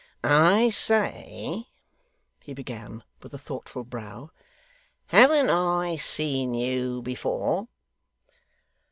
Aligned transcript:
'I 0.23 0.69
say,' 0.69 1.67
he 2.39 2.53
began, 2.55 3.03
with 3.21 3.35
a 3.35 3.37
thoughtful 3.37 3.83
brow, 3.83 4.31
'haven't 5.05 5.51
I 5.51 5.95
seen 5.95 6.55
you 6.55 7.03
before? 7.03 7.67